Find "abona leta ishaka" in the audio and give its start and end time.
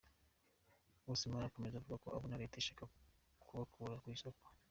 2.15-2.83